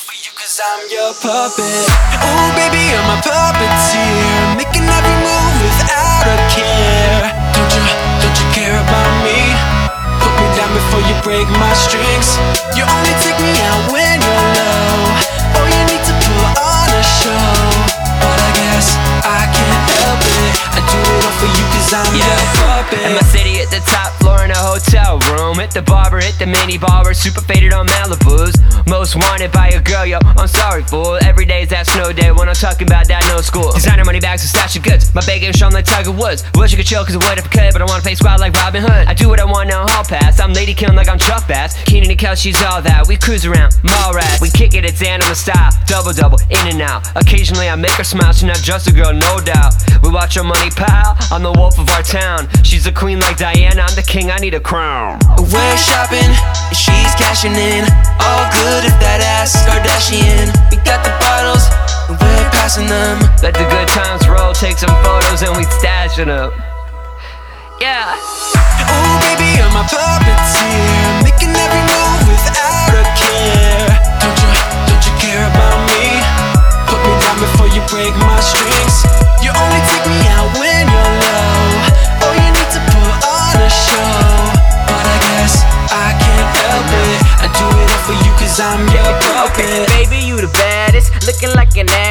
[0.00, 1.84] for you cause I'm your puppet.
[2.24, 4.56] Oh, baby, I'm a puppeteer.
[4.56, 7.28] Making every move without a care.
[7.52, 7.84] Don't you,
[8.24, 9.36] don't you care about me?
[10.24, 12.40] Put me down before you break my strings.
[12.72, 15.60] You only take me out when you're low.
[15.60, 17.52] Oh, you need to put on a show.
[18.16, 20.52] But I guess I can't help it.
[20.72, 23.04] I do it all for you cause I'm your puppet.
[23.04, 25.60] In my city at the top floor in a hotel room.
[25.60, 28.56] Hit the barber, hit the mini barber, super faded on Malibu's.
[29.02, 31.18] Most wanted by a girl, yo, I'm sorry, fool.
[31.26, 33.74] Every day is that snow day when I'm talking about that no school.
[33.74, 35.12] Designer money bags and stash of goods.
[35.12, 36.46] My bacon shone like Tiger Woods.
[36.54, 38.38] Wish I could chill cause I would if I could, but I wanna play squad
[38.38, 39.10] like Robin Hood.
[39.10, 40.38] I do what I want, no hall pass.
[40.38, 41.74] I'm lady killing like I'm Chuck Bass.
[41.82, 43.08] Kenan and Kel, she's all that.
[43.08, 44.40] We cruise around, mall rats.
[44.40, 45.74] We kick it, it's animal style.
[45.90, 47.02] Double double, in and out.
[47.16, 49.74] Occasionally I make her smile, she's not just a girl, no doubt.
[50.06, 51.18] We watch our money pile.
[51.34, 52.46] I'm the wolf of our town.
[52.62, 55.18] She's a queen like Diana, I'm the king, I need a crown.
[55.42, 56.30] We're shopping,
[56.70, 57.82] she's cashing in.
[58.22, 60.52] All good if that ass Kardashian.
[60.68, 61.64] We got the bottles,
[62.08, 63.16] and we're passing them.
[63.40, 66.52] Let the good times roll, take some photos, and we stash it up.
[67.80, 68.12] Yeah.
[68.12, 71.24] Oh, baby, I'm a puppeteer.
[71.24, 72.11] Making every move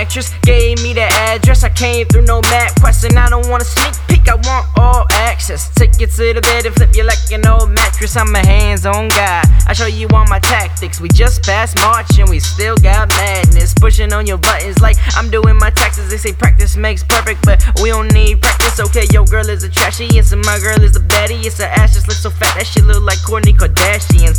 [0.01, 0.33] actress.
[0.41, 3.17] Gave me the address, I came through no map question.
[3.17, 5.69] I don't want a sneak peek, I want all access.
[5.75, 8.17] Take you to the bed and flip you like an old mattress.
[8.17, 10.99] I'm a hands on guy, I show you all my tactics.
[10.99, 13.73] We just passed March and we still got madness.
[13.75, 16.09] Pushing on your buttons like I'm doing my taxes.
[16.09, 18.79] They say practice makes perfect, but we don't need practice.
[18.79, 21.45] Okay, your girl is a trashy, and so my girl is a baddie.
[21.45, 24.33] It's a ass just look so fat that shit look like Kourtney Kardashian.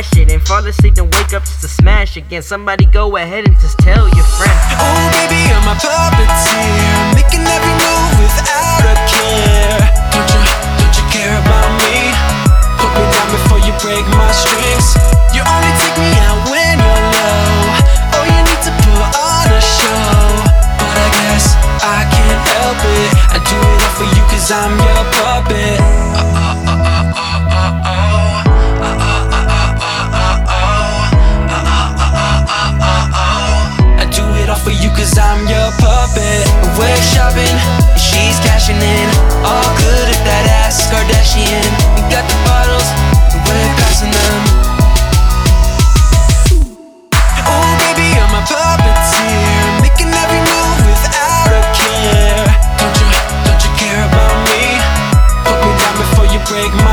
[0.00, 2.40] Cash it and fall asleep and wake up just to smash again.
[2.40, 4.56] Somebody go ahead and just tell your friend.
[4.80, 7.12] Oh, baby, I'm a puppeteer.
[7.12, 9.76] Making every move without a care.
[10.08, 10.40] Don't you,
[10.80, 12.16] don't you care about me?
[12.80, 14.96] Put me down before you break my strings.
[15.36, 18.16] You only take me out when you're low.
[18.16, 20.16] Oh, you need to put on a show.
[20.80, 23.36] But I guess I can't help it.
[23.36, 25.76] I do it all for you cause I'm your puppet.
[27.84, 28.09] I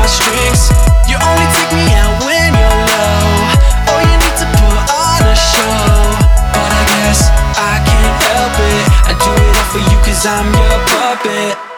[0.08, 0.72] strings.
[1.06, 3.92] You only take me out when you're low.
[3.92, 5.84] Oh, you need to put on a show.
[6.56, 7.20] But I guess
[7.56, 8.84] I can't help it.
[9.04, 11.77] I do it all for you cause I'm your puppet.